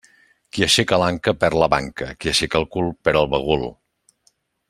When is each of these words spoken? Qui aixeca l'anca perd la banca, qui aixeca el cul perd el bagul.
Qui 0.55 0.63
aixeca 0.67 0.97
l'anca 1.01 1.33
perd 1.43 1.59
la 1.63 1.67
banca, 1.75 2.09
qui 2.17 2.31
aixeca 2.33 2.61
el 2.63 2.67
cul 2.77 2.91
perd 3.09 3.21
el 3.23 3.31
bagul. 3.35 3.67